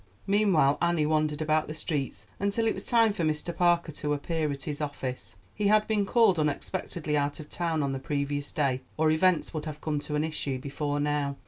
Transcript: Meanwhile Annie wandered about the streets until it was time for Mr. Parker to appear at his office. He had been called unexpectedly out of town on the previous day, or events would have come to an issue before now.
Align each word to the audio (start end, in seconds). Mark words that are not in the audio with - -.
Meanwhile 0.25 0.79
Annie 0.81 1.05
wandered 1.05 1.43
about 1.43 1.67
the 1.67 1.75
streets 1.75 2.25
until 2.39 2.65
it 2.65 2.73
was 2.73 2.85
time 2.85 3.13
for 3.13 3.21
Mr. 3.21 3.55
Parker 3.55 3.91
to 3.91 4.15
appear 4.15 4.49
at 4.51 4.63
his 4.63 4.81
office. 4.81 5.35
He 5.53 5.67
had 5.67 5.85
been 5.85 6.07
called 6.07 6.39
unexpectedly 6.39 7.15
out 7.15 7.39
of 7.39 7.49
town 7.51 7.83
on 7.83 7.91
the 7.91 7.99
previous 7.99 8.51
day, 8.51 8.81
or 8.97 9.11
events 9.11 9.53
would 9.53 9.65
have 9.65 9.79
come 9.79 9.99
to 9.99 10.15
an 10.15 10.23
issue 10.23 10.57
before 10.57 10.99
now. 10.99 11.35